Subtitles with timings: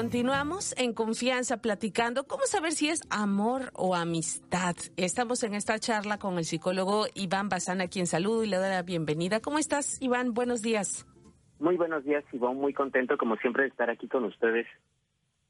[0.00, 4.74] continuamos en confianza platicando cómo saber si es amor o amistad.
[4.96, 8.70] Estamos en esta charla con el psicólogo Iván Bazán, a quien saludo y le doy
[8.70, 9.40] la bienvenida.
[9.40, 10.32] ¿Cómo estás, Iván?
[10.32, 11.06] Buenos días.
[11.58, 12.56] Muy buenos días, Iván.
[12.56, 14.66] Muy contento, como siempre, de estar aquí con ustedes.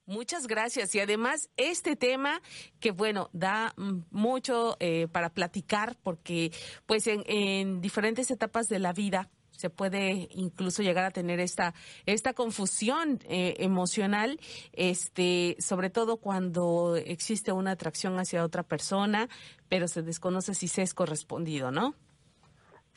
[0.06, 0.92] Muchas gracias.
[0.96, 2.40] Y además, este tema
[2.80, 3.72] que, bueno, da
[4.10, 6.50] mucho eh, para platicar porque,
[6.86, 9.30] pues, en, en diferentes etapas de la vida,
[9.60, 11.74] se puede incluso llegar a tener esta
[12.06, 14.38] esta confusión eh, emocional
[14.72, 19.28] este sobre todo cuando existe una atracción hacia otra persona
[19.68, 21.94] pero se desconoce si se es correspondido no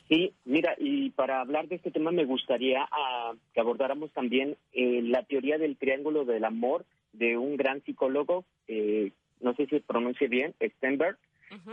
[0.08, 5.00] Sí, mira, y para hablar de este tema me gustaría ah, que abordáramos también eh,
[5.02, 10.28] la teoría del triángulo del amor de un gran psicólogo, eh, no sé si pronuncie
[10.28, 11.16] bien, Stenberg,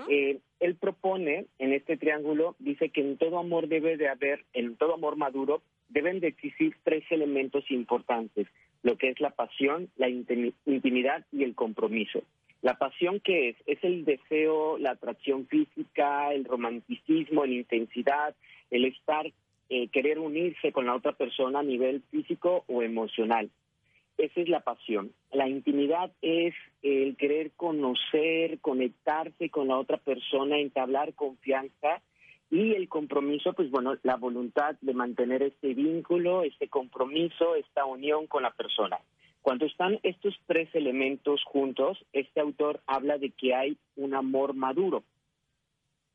[0.10, 4.76] eh, él propone en este triángulo, dice que en todo amor debe de haber, en
[4.76, 8.48] todo amor maduro, deben de existir tres elementos importantes,
[8.84, 12.24] lo que es la pasión, la intimidad y el compromiso.
[12.62, 13.56] La pasión, ¿qué es?
[13.66, 18.36] Es el deseo, la atracción física, el romanticismo, la intensidad,
[18.70, 19.32] el estar,
[19.70, 23.50] eh, querer unirse con la otra persona a nivel físico o emocional.
[24.18, 25.12] Esa es la pasión.
[25.32, 32.02] La intimidad es el querer conocer, conectarse con la otra persona, entablar confianza
[32.52, 38.28] y el compromiso, pues bueno, la voluntad de mantener este vínculo, este compromiso, esta unión
[38.28, 39.00] con la persona.
[39.42, 45.04] Cuando están estos tres elementos juntos, este autor habla de que hay un amor maduro.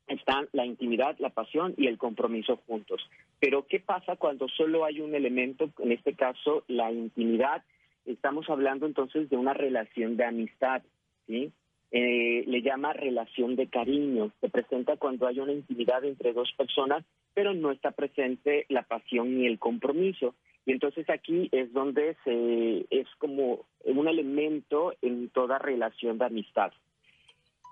[0.07, 3.01] Están la intimidad, la pasión y el compromiso juntos.
[3.39, 7.63] Pero ¿qué pasa cuando solo hay un elemento, en este caso la intimidad,
[8.07, 10.81] estamos hablando entonces de una relación de amistad,
[11.27, 11.51] ¿sí?
[11.91, 14.31] Eh, le llama relación de cariño.
[14.41, 19.37] Se presenta cuando hay una intimidad entre dos personas, pero no está presente la pasión
[19.37, 20.35] ni el compromiso.
[20.65, 26.73] Y entonces aquí es donde se es como un elemento en toda relación de amistad.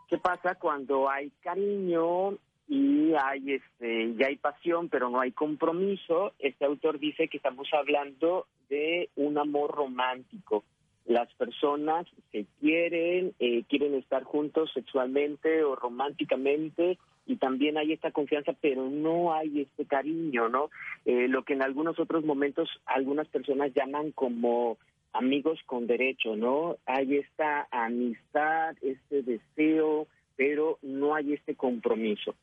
[0.08, 2.38] ¿Qué pasa cuando hay cariño
[2.68, 6.34] y hay este ya hay pasión, pero no hay compromiso?
[6.40, 10.64] Este autor dice que estamos hablando de un amor romántico.
[11.06, 18.12] Las personas se quieren, eh, quieren estar juntos sexualmente o románticamente y también hay esta
[18.12, 20.70] confianza, pero no hay este cariño, ¿no?
[21.06, 24.78] Eh, lo que en algunos otros momentos algunas personas llaman como
[25.14, 26.78] amigos con derecho, ¿no?
[26.86, 32.36] Hay esta amistad, este deseo, pero no hay este compromiso.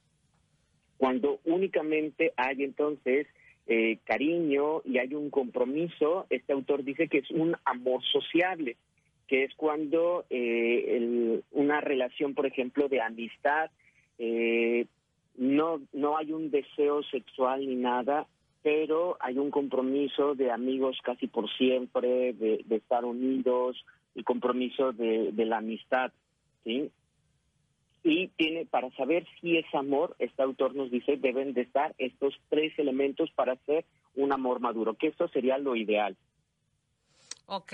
[1.02, 3.26] Cuando únicamente hay entonces
[3.66, 8.76] eh, cariño y hay un compromiso, este autor dice que es un amor sociable,
[9.26, 13.72] que es cuando eh, una relación, por ejemplo, de amistad,
[14.16, 14.86] eh,
[15.36, 18.28] no, no hay un deseo sexual ni nada,
[18.62, 23.84] pero hay un compromiso de amigos casi por siempre, de, estar unidos,
[24.14, 26.12] el compromiso de, de la amistad,
[26.62, 26.92] ¿sí?
[28.04, 32.34] Y tiene para saber si es amor, este autor nos dice deben de estar estos
[32.48, 36.16] tres elementos para hacer un amor maduro, que esto sería lo ideal.
[37.46, 37.72] Ok,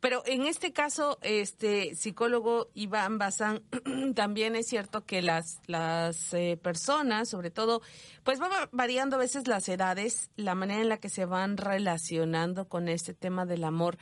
[0.00, 3.62] pero en este caso, este psicólogo Iván Bazán,
[4.14, 7.80] también es cierto que las, las eh, personas, sobre todo,
[8.22, 12.68] pues va variando a veces las edades, la manera en la que se van relacionando
[12.68, 13.96] con este tema del amor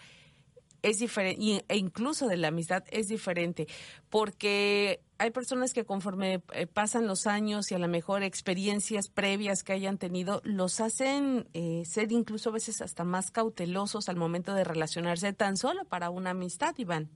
[0.83, 3.67] es diferente, e incluso de la amistad es diferente,
[4.11, 9.63] porque hay personas que conforme eh, pasan los años y a lo mejor experiencias previas
[9.63, 14.55] que hayan tenido, los hacen eh, ser incluso a veces hasta más cautelosos al momento
[14.55, 17.09] de relacionarse tan solo para una amistad, Iván.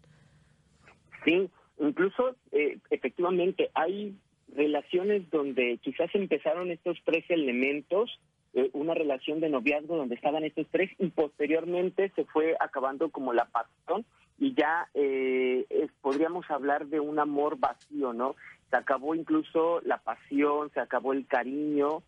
[1.24, 1.50] Sí,
[1.80, 4.16] incluso eh, efectivamente hay
[4.54, 8.20] relaciones donde quizás empezaron estos tres elementos
[8.56, 13.34] eh, una relación de noviazgo donde estaban estos tres y posteriormente se fue acabando como
[13.34, 14.06] la pasión
[14.38, 15.66] y ya eh,
[16.00, 18.34] podríamos hablar de un amor vacío, ¿no?
[18.70, 22.02] Se acabó incluso la pasión, se acabó el cariño,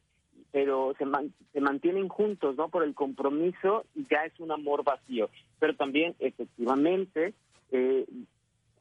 [0.50, 1.04] pero se,
[1.52, 2.70] se mantienen juntos, ¿no?
[2.70, 5.28] Por el compromiso y ya es un amor vacío.
[5.58, 7.34] Pero también, efectivamente,
[7.72, 8.06] eh,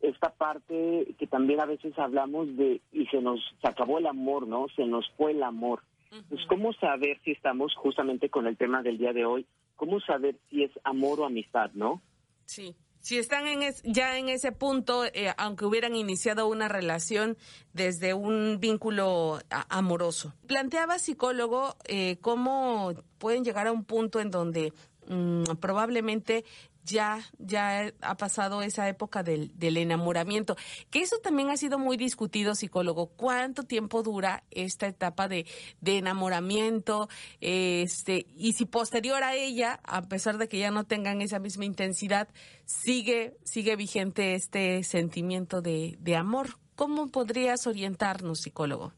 [0.02, 4.48] esta parte que también a veces hablamos de y se nos se acabó el amor,
[4.48, 4.68] ¿no?
[4.78, 5.82] Se nos fue el amor.
[6.30, 9.46] Pues, ¿cómo saber si estamos justamente con el tema del día de hoy?
[9.76, 12.02] ¿Cómo saber si es amor o amistad, no?
[12.46, 12.76] Sí.
[13.00, 17.38] Si están en ya en ese punto, eh, aunque hubieran iniciado una relación
[17.72, 19.40] desde un vínculo
[19.70, 20.34] amoroso.
[20.46, 24.74] Planteaba psicólogo eh, cómo pueden llegar a un punto en donde
[25.08, 26.44] mm, probablemente
[26.88, 30.56] ya, ya ha pasado esa época del, del, enamoramiento.
[30.90, 33.08] Que eso también ha sido muy discutido, psicólogo.
[33.08, 35.46] ¿Cuánto tiempo dura esta etapa de,
[35.82, 37.10] de enamoramiento?
[37.42, 41.66] Este, y si posterior a ella, a pesar de que ya no tengan esa misma
[41.66, 42.30] intensidad,
[42.66, 46.48] sigue, sigue vigente este sentimiento de, de amor.
[46.76, 48.94] ¿Cómo podrías orientarnos, psicólogo?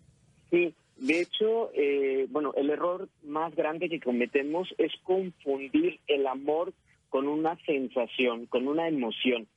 [0.52, 6.74] Sí, de hecho, eh, bueno, el error más grande que cometemos es confundir el amor
[7.10, 9.48] con una sensación, con una emoción.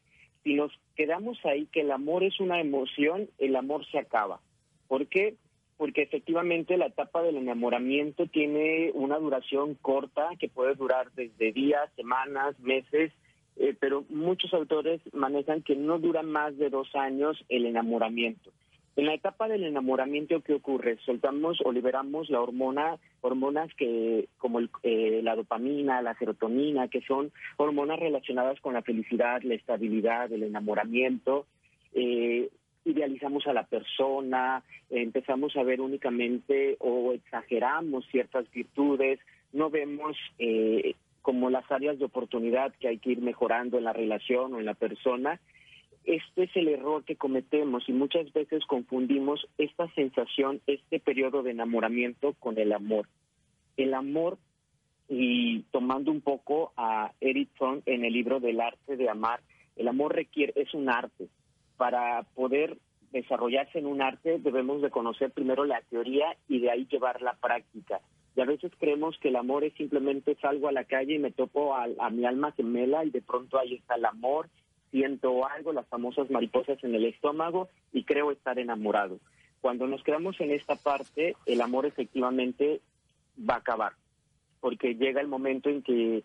[0.43, 4.41] Si nos quedamos ahí que el amor es una emoción, el amor se acaba.
[4.89, 5.37] ¿Por qué?
[5.77, 11.91] Porque efectivamente la etapa del enamoramiento tiene una duración corta que puede durar desde días,
[11.97, 13.13] semanas, meses,
[13.57, 18.51] eh, pero muchos autores manejan que no dura más de dos años el enamoramiento.
[18.97, 20.99] En la etapa del enamoramiento, ¿qué ocurre?
[21.05, 27.33] Soltamos o liberamos la hormona, hormonas que, como eh, la dopamina, la serotonina, que son
[27.57, 31.47] hormonas relacionadas con la felicidad, la estabilidad, el enamoramiento.
[31.95, 32.51] Eh,
[32.85, 39.21] idealizamos a la persona, empezamos a ver únicamente o exageramos ciertas virtudes,
[39.53, 43.93] no vemos eh, como las áreas de oportunidad que hay que ir mejorando en la
[43.93, 45.41] relación o en la persona
[46.05, 51.53] este es el error que cometemos y muchas veces confundimos esta sensación, este periodo de
[51.53, 53.09] enamoramiento con el amor.
[53.77, 54.39] El amor,
[55.09, 59.41] y tomando un poco a Eric Fromm en el libro del arte de amar,
[59.77, 61.29] el amor requiere, es un arte.
[61.77, 62.79] Para poder
[63.13, 67.35] desarrollarse en un arte debemos de conocer primero la teoría y de ahí llevar la
[67.35, 68.01] práctica.
[68.35, 71.31] Y a veces creemos que el amor es simplemente salgo a la calle y me
[71.31, 74.49] topo a, a mi alma gemela y de pronto ahí está el amor
[74.93, 79.19] siento algo, las famosas mariposas en el estómago y creo estar enamorado.
[79.61, 82.81] Cuando nos quedamos en esta parte, el amor efectivamente
[83.39, 83.93] va a acabar,
[84.61, 86.23] porque llega el momento en que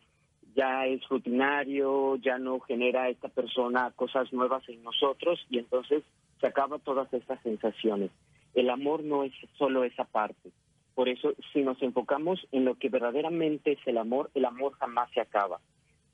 [0.54, 6.04] ya es rutinario, ya no genera esta persona cosas nuevas en nosotros y entonces
[6.42, 8.12] se acaban todas estas sensaciones.
[8.54, 10.52] El amor no es solo esa parte.
[10.94, 15.10] Por eso, si nos enfocamos en lo que verdaderamente es el amor, el amor jamás
[15.14, 15.60] se acaba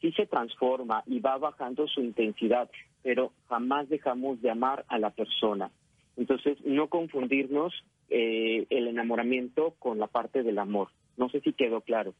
[0.03, 2.69] sí se transforma y va bajando su intensidad,
[3.03, 5.71] pero jamás dejamos de amar a la persona.
[6.17, 7.73] Entonces, no confundirnos
[8.09, 10.89] eh, el enamoramiento con la parte del amor.
[11.15, 12.13] No sé si quedó claro.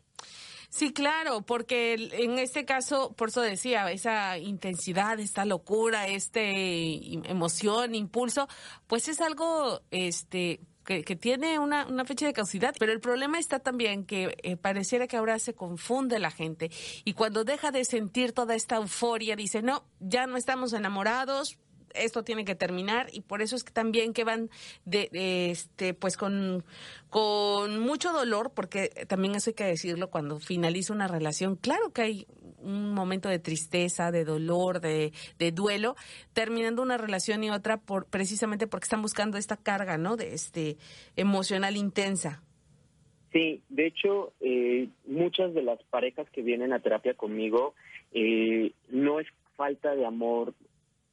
[0.70, 7.96] Sí, claro, porque en este caso, por eso decía, esa intensidad, esta locura, este emoción,
[7.96, 8.48] impulso,
[8.88, 13.60] pues es algo este que, tiene una, una, fecha de caducidad, pero el problema está
[13.60, 16.72] también que eh, pareciera que ahora se confunde la gente
[17.06, 21.58] y cuando deja de sentir toda esta euforia dice, no, ya no estamos enamorados,
[21.94, 24.50] esto tiene que terminar y por eso es que también que van
[24.86, 25.10] de,
[25.52, 26.64] este pues con
[27.10, 32.02] con mucho dolor porque también eso hay que decirlo cuando finaliza una relación claro que
[32.02, 32.28] hay
[32.64, 35.96] un momento de tristeza, de dolor, de, de duelo,
[36.34, 40.16] terminando una relación y otra por precisamente porque están buscando esta carga, ¿no?
[40.16, 40.78] De este
[41.16, 42.42] emocional intensa.
[43.32, 47.74] Sí, de hecho, eh, muchas de las parejas que vienen a terapia conmigo
[48.14, 50.54] eh, no es falta de amor,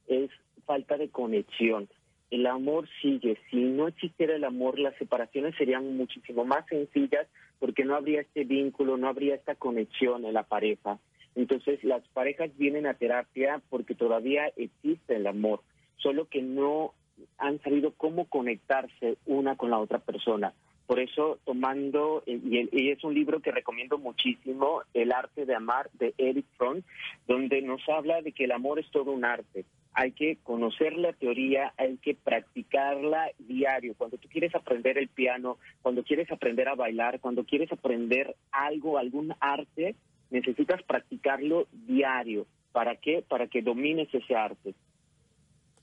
[0.07, 0.29] es
[0.61, 1.89] falta de conexión.
[2.29, 3.37] El amor sigue.
[3.49, 7.27] Si no existiera el amor, las separaciones serían muchísimo más sencillas
[7.59, 10.97] porque no habría este vínculo, no habría esta conexión en la pareja.
[11.35, 15.61] Entonces las parejas vienen a terapia porque todavía existe el amor,
[15.97, 16.93] solo que no
[17.37, 20.53] han sabido cómo conectarse una con la otra persona.
[20.87, 25.89] Por eso, tomando, eh, y, es un libro que recomiendo muchísimo, El arte de amar
[25.93, 26.81] de Eric Fromm,
[27.27, 29.63] donde nos habla de que el amor es todo un arte.
[29.93, 33.93] Hay que conocer la teoría, hay que practicarla diario.
[33.97, 38.97] Cuando tú quieres aprender el piano, cuando quieres aprender a bailar, cuando quieres aprender algo,
[38.97, 39.95] algún arte,
[40.29, 42.47] necesitas practicarlo diario.
[42.71, 43.23] ¿Para qué?
[43.27, 44.73] Para que domines ese arte.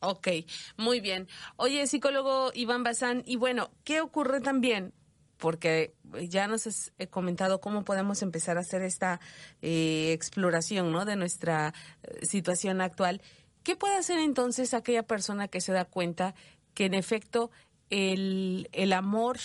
[0.00, 0.28] Ok,
[0.76, 1.28] muy bien.
[1.56, 4.92] Oye, psicólogo Iván Bazán, y bueno, ¿qué ocurre también?
[5.38, 5.94] Porque
[6.28, 9.20] ya nos has comentado cómo podemos empezar a hacer esta
[9.60, 11.04] eh, exploración ¿no?
[11.04, 13.20] de nuestra eh, situación actual.
[13.68, 16.34] ¿Qué puede hacer entonces aquella persona que se da cuenta
[16.72, 17.50] que en efecto
[17.90, 19.36] el, el amor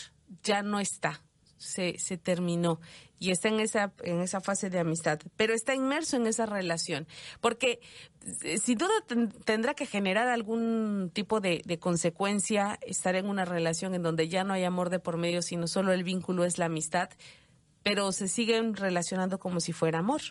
[0.43, 1.21] ya no está,
[1.57, 2.79] se, se terminó
[3.19, 7.05] y está en esa, en esa fase de amistad, pero está inmerso en esa relación,
[7.41, 7.81] porque
[8.43, 8.93] eh, sin duda
[9.43, 14.45] tendrá que generar algún tipo de, de, consecuencia estar en una relación en donde ya
[14.45, 17.09] no hay amor de por medio, sino solo el vínculo es la amistad,
[17.83, 20.21] pero se siguen relacionando como si fuera amor.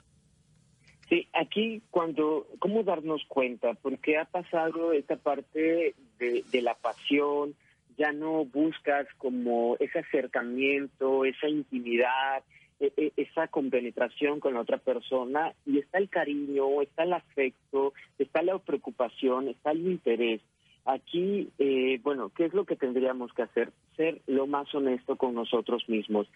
[1.12, 3.74] Sí, aquí cuando, ¿cómo darnos cuenta?
[3.74, 7.54] Porque ha pasado esta parte de, de la pasión,
[7.98, 12.42] ya no buscas como ese acercamiento, esa intimidad,
[12.80, 17.92] e, e, esa compenetración con la otra persona y está el cariño, está el afecto,
[18.18, 20.40] está la preocupación, está el interés.
[20.84, 23.72] Aquí, eh, bueno, ¿qué es lo que tendríamos que hacer?
[23.96, 26.26] Ser lo más honesto con nosotros mismos.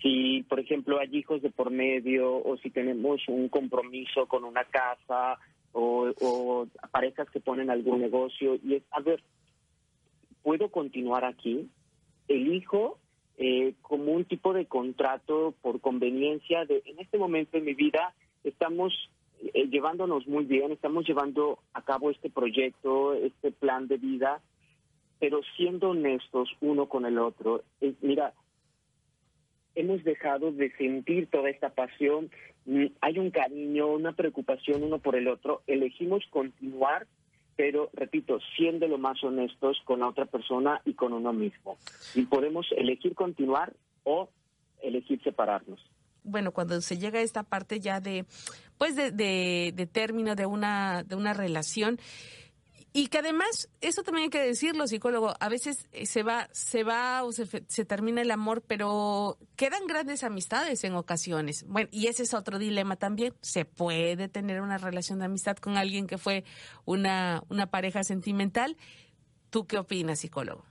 [0.00, 4.64] Si, por ejemplo, hay hijos de por medio o si tenemos un compromiso con una
[4.64, 5.38] casa
[5.72, 9.22] o, o parejas que ponen algún negocio y es, a ver,
[10.42, 11.68] ¿puedo continuar aquí?
[12.26, 12.98] Elijo
[13.36, 18.14] eh, como un tipo de contrato por conveniencia de en este momento en mi vida
[18.44, 18.92] estamos
[19.42, 24.40] eh, llevándonos muy bien, estamos llevando a cabo este proyecto, este plan de vida,
[25.18, 27.62] pero siendo honestos uno con el otro.
[28.00, 28.34] mira,
[29.74, 32.30] hemos dejado de sentir toda esta pasión,
[32.66, 37.06] mm, hay un cariño, una preocupación uno por el otro, elegimos continuar
[37.60, 41.76] pero repito, siendo lo más honestos con la otra persona y con uno mismo.
[42.14, 44.30] Y podemos elegir continuar o
[44.82, 45.78] elegir separarnos.
[46.24, 48.24] Bueno, cuando se llega a esta parte ya de,
[48.80, 51.98] pues de, de, término de una, de una relación,
[52.94, 56.82] y que además, eso también hay que decirlo, psicólogo, a veces eh, se va, se
[56.82, 61.66] va o se, se, termina el amor, pero quedan grandes amistades en ocasiones.
[61.68, 63.34] Bueno, y ese es otro dilema también.
[63.42, 66.44] ¿Se puede tener una relación de amistad con alguien que fue
[66.86, 68.78] una, una pareja sentimental?
[69.50, 70.64] ¿Tú qué opinas, psicólogo?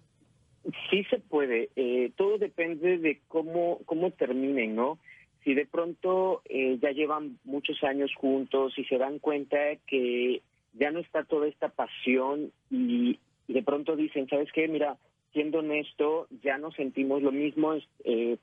[0.89, 1.69] Sí se puede.
[1.75, 4.97] Eh, todo depende de cómo, cómo terminen, ¿no?
[5.43, 10.41] Si de pronto eh, ya llevan muchos años juntos y se dan cuenta que
[10.73, 14.67] ya no está toda esta pasión y, de pronto dicen, ¿sabes qué?
[14.67, 14.97] Mira,
[15.33, 18.37] siendo honesto, ya no sentimos lo mismo, eh,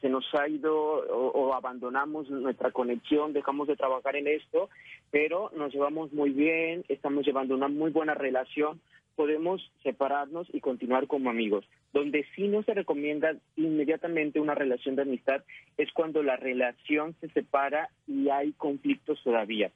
[0.00, 4.68] se nos ha ido o, abandonamos nuestra conexión, dejamos de trabajar en esto,
[5.10, 8.80] pero nos llevamos muy bien, estamos llevando una muy buena relación,
[9.16, 11.64] podemos separarnos y continuar como amigos.
[11.94, 15.44] Donde sí no se recomienda inmediatamente una relación de amistad
[15.78, 19.70] es cuando la relación se separa y hay conflictos todavía.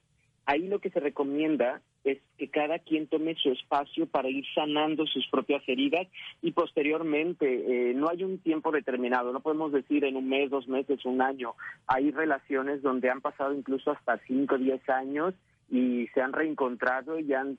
[0.44, 5.06] Ahí lo que se recomienda es que cada quien tome su espacio para ir sanando
[5.06, 6.08] sus propias heridas
[6.42, 10.66] y posteriormente eh, no hay un tiempo determinado, no podemos decir en un mes, dos
[10.66, 11.54] meses, un año.
[11.86, 15.34] Hay relaciones donde han pasado incluso hasta cinco, diez años
[15.70, 17.58] y se han reencontrado y han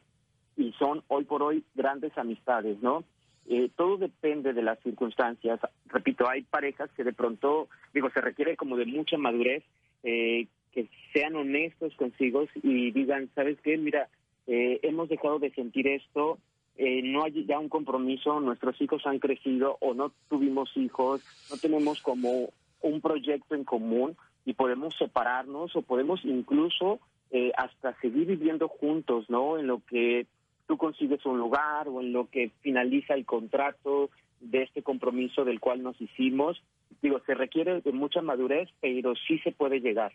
[0.58, 3.06] y son hoy por hoy grandes amistades, ¿no?
[3.48, 5.60] Eh, todo depende de las circunstancias.
[5.88, 9.64] Repito, hay parejas que de pronto, digo, se requiere como de mucha madurez,
[10.04, 13.78] eh, que sean honestos consigo y digan, ¿sabes qué?
[13.78, 14.08] Mira,
[14.48, 16.40] eh, hemos dejado de sentir esto,
[16.82, 21.58] eh, no hay ya un compromiso, nuestros hijos han crecido o no tuvimos hijos, no
[21.58, 24.16] tenemos como un proyecto en común
[24.46, 29.58] y podemos separarnos o podemos incluso eh, hasta seguir viviendo juntos, ¿no?
[29.58, 30.26] En lo que
[30.70, 35.60] tú consigues un lugar o en lo que finaliza el contrato de este compromiso del
[35.60, 36.62] cual nos hicimos.
[37.02, 40.14] Digo, se requiere de mucha madurez, pero sí se puede llegar.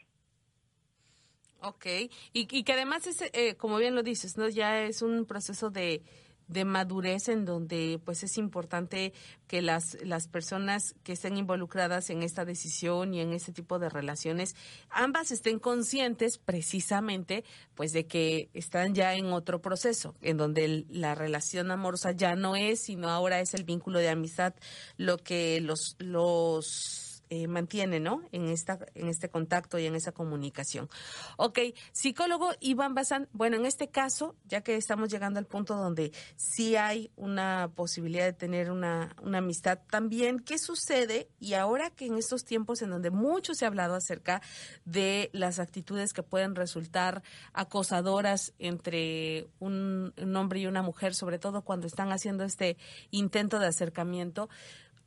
[1.60, 1.86] Ok,
[2.32, 4.48] y, que además, es, eh, como bien lo dices, ¿no?
[4.48, 6.02] ya es un proceso de,
[6.48, 9.12] de madurez en donde pues es importante
[9.46, 13.88] que las, las personas que estén involucradas en esta decisión y en este tipo de
[13.88, 14.56] relaciones
[14.90, 21.14] ambas estén conscientes precisamente pues de que están ya en otro proceso en donde la
[21.14, 24.54] relación amorosa ya no es sino ahora es el vínculo de amistad
[24.96, 28.22] lo que los los eh, mantiene, ¿no?
[28.32, 30.88] En esta, en este contacto y en esa comunicación.
[31.36, 31.58] Ok,
[31.92, 36.76] psicólogo Iván Bazán, bueno, en este caso, ya que estamos llegando al punto donde sí
[36.76, 41.28] hay una posibilidad de tener una, una amistad, también, ¿qué sucede?
[41.40, 44.42] Y ahora que en estos tiempos en donde mucho se ha hablado acerca
[44.84, 51.38] de las actitudes que pueden resultar acosadoras entre un, un hombre y una mujer, sobre
[51.38, 52.76] todo cuando están haciendo este
[53.10, 54.48] intento de acercamiento,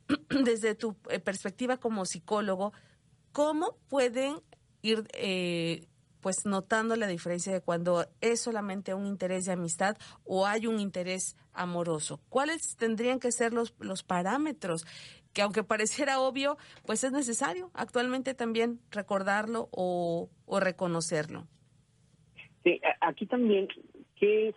[0.44, 2.72] desde tu eh, perspectiva como psicólogo,
[3.32, 4.36] ¿cómo pueden
[4.82, 5.86] ir eh,
[6.20, 10.80] pues notando la diferencia de cuando es solamente un interés de amistad o hay un
[10.80, 12.20] interés amoroso?
[12.28, 14.84] ¿Cuáles tendrían que ser los, los parámetros?
[15.32, 21.46] Que aunque pareciera obvio, pues es necesario actualmente también recordarlo o, o reconocerlo.
[22.64, 23.68] Sí, aquí también,
[24.16, 24.54] que es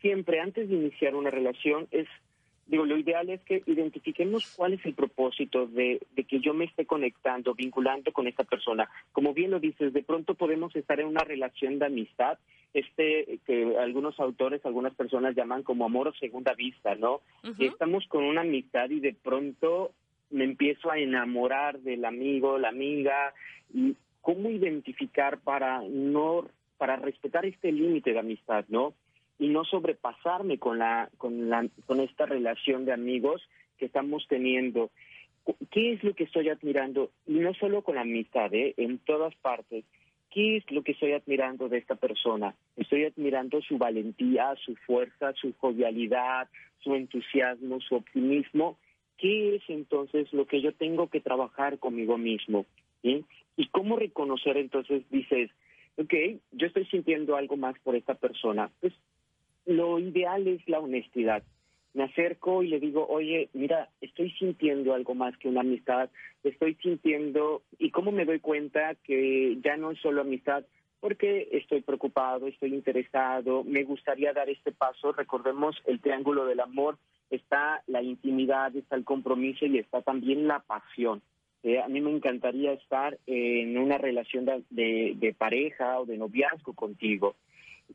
[0.00, 2.06] siempre antes de iniciar una relación, es
[2.66, 6.84] Digo, lo ideal es que identifiquemos cuál es el propósito de, que yo me esté
[6.84, 8.90] conectando, vinculando con esta persona.
[9.12, 12.38] Como bien lo dices, de pronto podemos estar en una relación de amistad,
[12.74, 17.20] este que algunos autores, algunas personas llaman como amor o segunda vista, ¿no?
[17.56, 19.92] Y estamos con una amistad y de pronto
[20.30, 23.32] me empiezo a enamorar del amigo, la amiga,
[23.72, 28.92] y cómo identificar para no, para respetar este límite de amistad, ¿no?
[29.38, 33.42] Y no sobrepasarme con la con la con esta relación de amigos
[33.78, 34.90] que estamos teniendo
[35.70, 37.10] ¿qué es lo que estoy admirando?
[37.26, 38.74] Y no solo con la amistad, ¿eh?
[38.76, 39.84] en todas partes.
[40.30, 42.54] ¿Qué es lo que estoy admirando de esta persona?
[42.76, 46.48] Estoy admirando su valentía, su fuerza, su jovialidad,
[46.80, 48.76] su entusiasmo, su optimismo.
[49.16, 52.66] ¿Qué es entonces lo que yo tengo que trabajar conmigo mismo?
[53.02, 55.50] ¿Y cómo reconocer entonces, dices,
[55.96, 56.12] ok,
[56.52, 58.70] yo estoy sintiendo algo más por esta persona?
[58.80, 58.92] Pues
[59.66, 61.42] lo ideal es la honestidad
[61.96, 66.10] me acerco y le digo, oye, mira, estoy sintiendo algo más que una amistad,
[66.44, 70.64] estoy sintiendo, y cómo me doy cuenta que ya no es solo amistad,
[71.00, 75.12] porque estoy preocupado, estoy interesado, me gustaría dar este paso.
[75.12, 76.98] Recordemos el triángulo del amor,
[77.30, 81.22] está la intimidad, está el compromiso y está también la pasión.
[81.82, 87.36] A mí me encantaría estar en una relación de pareja o de noviazgo contigo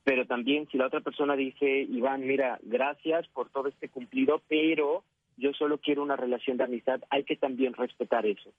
[0.03, 5.03] pero también si la otra persona dice, Iván, mira, gracias por todo este cumplido, pero
[5.38, 8.51] yo solo quiero una relación de amistad, hay que también respetar eso.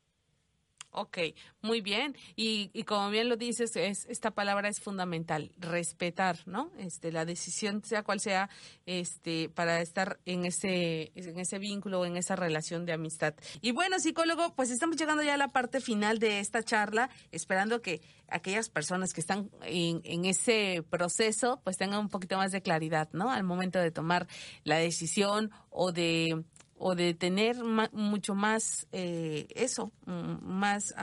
[0.94, 1.18] Ok,
[1.62, 2.14] muy bien.
[2.36, 6.70] Y, y como bien lo dices, es, esta palabra es fundamental, respetar, ¿no?
[6.76, 8.50] Este, la decisión, sea cual sea,
[8.84, 13.34] este, para estar en ese, en ese vínculo, en esa relación de amistad.
[13.62, 17.80] Y bueno, psicólogo, pues estamos llegando ya a la parte final de esta charla, esperando
[17.80, 22.60] que aquellas personas que están en, en ese proceso, pues tengan un poquito más de
[22.60, 23.30] claridad, ¿no?
[23.30, 24.26] Al momento de tomar
[24.64, 26.44] la decisión o de
[26.84, 27.56] o de tener
[27.92, 30.94] mucho más eh, eso, mm, más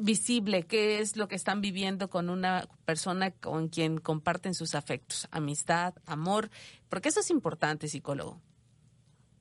[0.00, 5.28] visible qué es lo que están viviendo con una persona con quien comparten sus afectos,
[5.30, 6.48] amistad, amor,
[6.88, 8.40] porque eso es importante, psicólogo.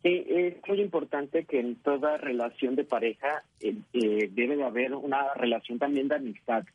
[0.04, 4.94] Sí, es muy importante que en toda relación de pareja eh, eh, debe de haber
[4.94, 6.66] una relación también de amistad.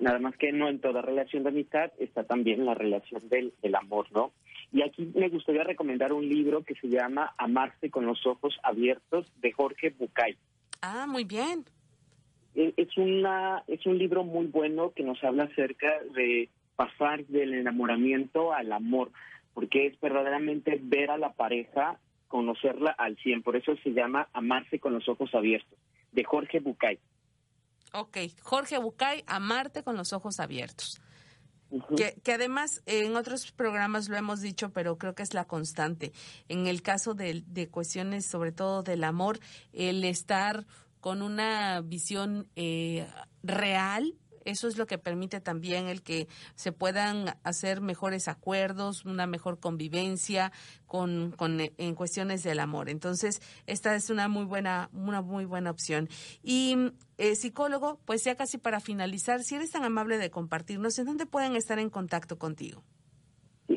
[0.00, 4.06] Nada más que no en toda relación de amistad está también la relación del amor,
[4.12, 4.32] ¿no?
[4.72, 9.26] Y aquí me gustaría recomendar un libro que se llama Amarse con los ojos abiertos
[9.36, 10.36] de Jorge Bucay.
[10.82, 11.64] Ah, muy bien.
[12.54, 17.54] E, es una es un libro muy bueno que nos habla acerca de pasar del
[17.54, 19.10] enamoramiento al amor,
[19.54, 21.98] porque es verdaderamente ver a la pareja,
[22.28, 25.78] conocerla al 100, por eso se llama Amarse con los ojos abiertos,
[26.12, 26.98] de Jorge Bucay.
[27.94, 31.00] Ok, Jorge Bucay, Amarte con los ojos abiertos
[31.96, 36.12] que, además en otros programas lo hemos dicho, pero creo que es la constante.
[36.48, 39.38] En el caso de, de cuestiones, sobre todo del amor,
[39.72, 40.66] el estar
[41.00, 43.06] con una visión eh,
[43.42, 49.26] real eso es lo que permite también el que se puedan hacer mejores acuerdos, una
[49.26, 50.52] mejor convivencia
[50.86, 52.88] con, con en cuestiones del amor.
[52.88, 56.08] Entonces, esta es una muy buena, una muy buena opción.
[56.42, 56.76] Y
[57.18, 61.26] eh, psicólogo, pues ya casi para finalizar, si eres tan amable de compartirnos, ¿en dónde
[61.26, 62.82] pueden estar en contacto contigo?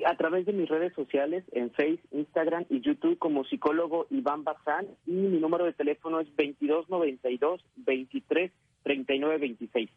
[0.06, 4.88] a través de mis redes sociales, en Facebook, Instagram y YouTube como psicólogo Iván Bazán
[5.06, 8.52] y mi número de teléfono es 2292 23
[8.84, 9.90] 39 26.